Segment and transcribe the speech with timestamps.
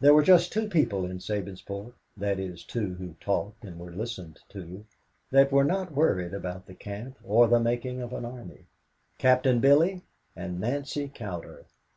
[0.00, 4.40] There were just two people in Sabinsport that is, two who talked and were listened
[4.48, 4.84] to,
[5.30, 8.66] that were not worried about the camp or the making of an army
[9.18, 10.02] Captain Billy
[10.34, 11.66] and Nancy Cowder.